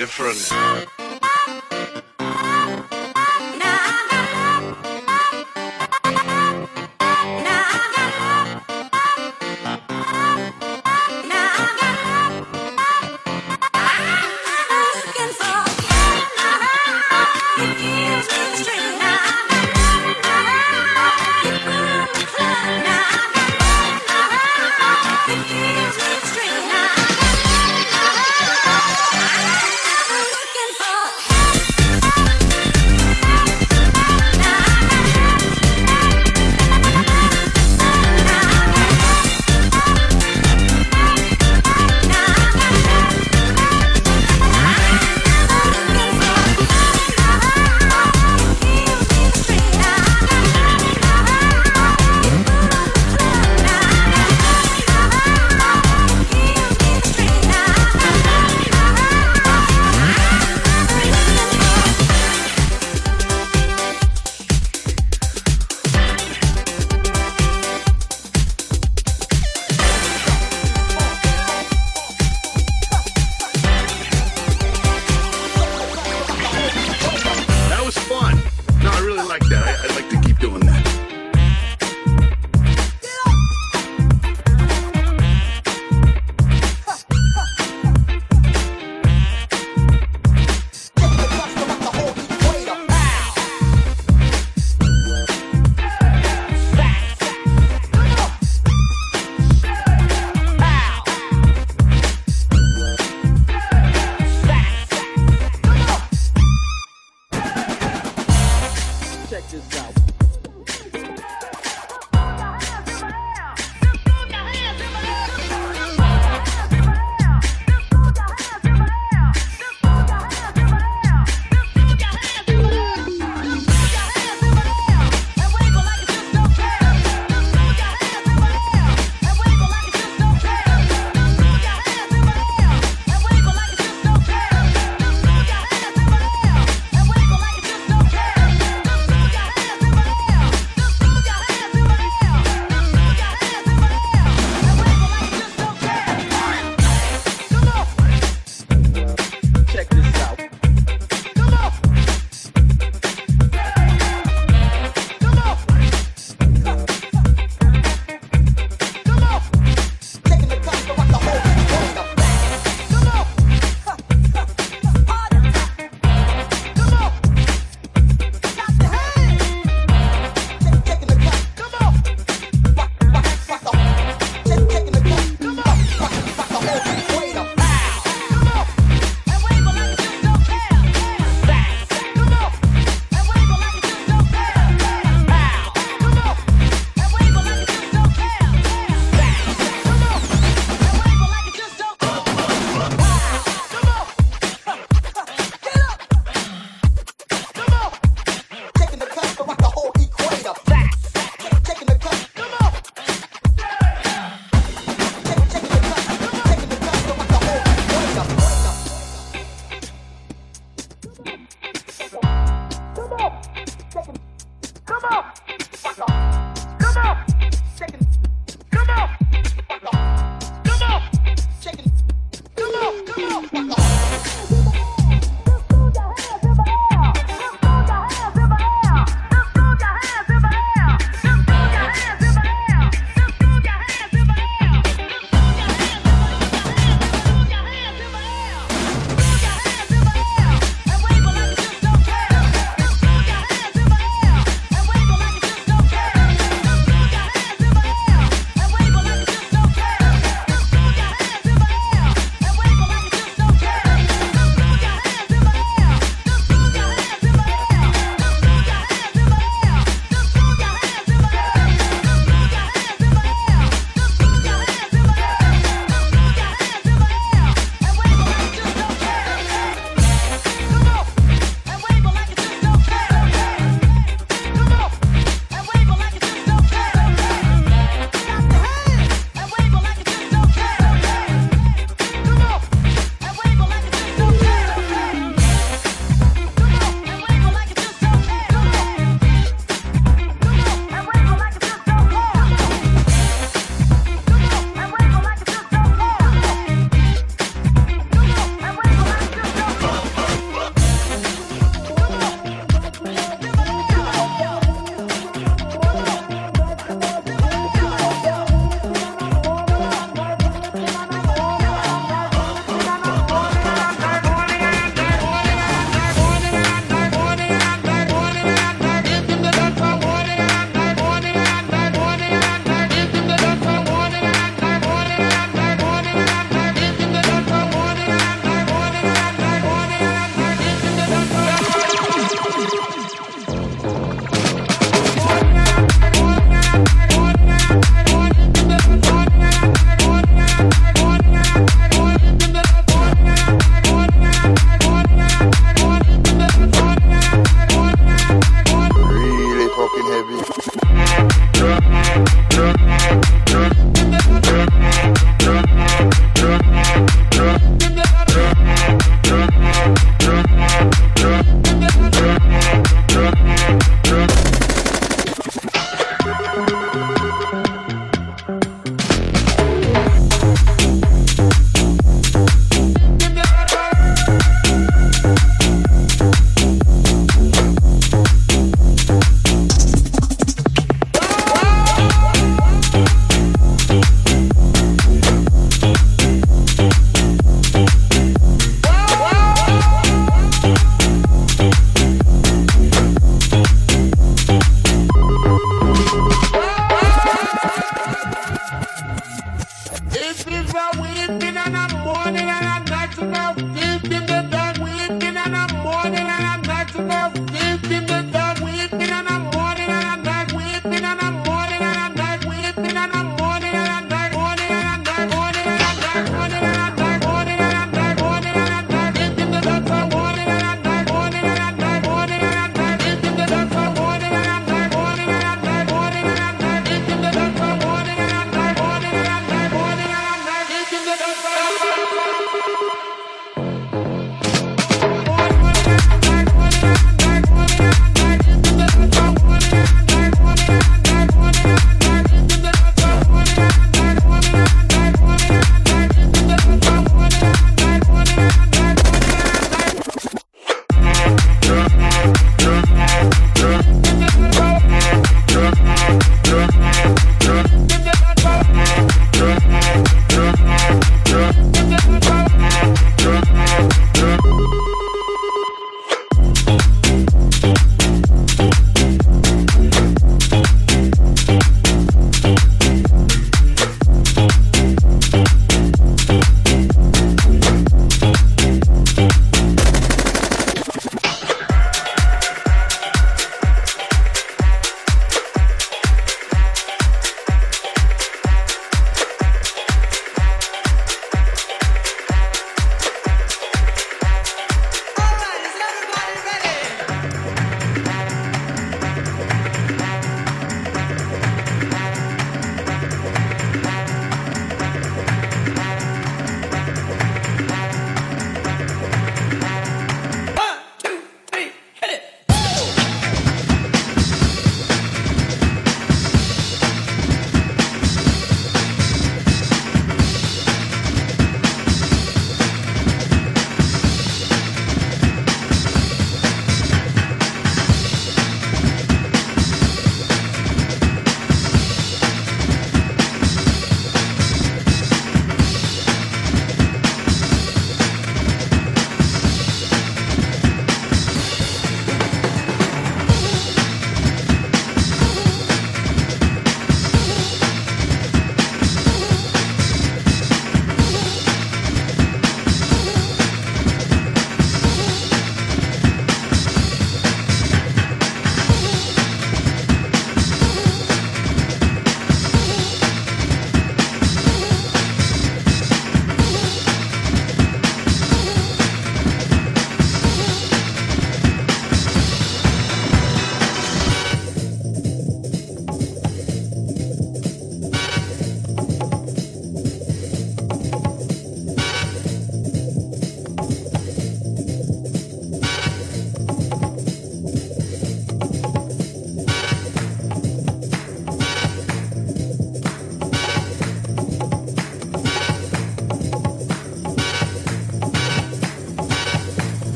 Different. 0.00 0.89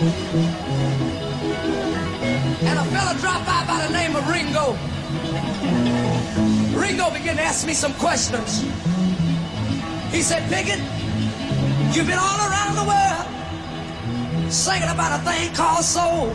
And 0.00 0.06
a 2.78 2.84
fella 2.84 3.18
dropped 3.18 3.46
by 3.46 3.64
by 3.66 3.84
the 3.84 3.92
name 3.92 4.14
of 4.14 4.28
Ringo. 4.28 4.78
Ringo 6.78 7.10
began 7.10 7.34
to 7.34 7.42
ask 7.42 7.66
me 7.66 7.72
some 7.72 7.92
questions. 7.94 8.62
He 10.12 10.22
said, 10.22 10.48
Pickett, 10.48 10.78
you've 11.96 12.06
been 12.06 12.16
all 12.16 12.38
around 12.48 12.76
the 12.76 12.84
world 12.84 13.26
singing 14.52 14.88
about 14.88 15.18
a 15.18 15.24
thing 15.24 15.52
called 15.52 15.84
soul. 15.84 16.30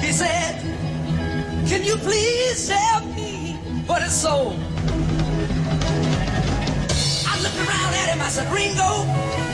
He 0.00 0.12
said, 0.12 0.60
Can 1.66 1.82
you 1.82 1.96
please 1.96 2.68
tell 2.68 3.04
me? 3.06 3.54
What 3.86 4.02
is 4.02 4.12
soul? 4.12 4.56
I 8.30 8.42
a 8.44 8.54
Ringo, 8.54 9.49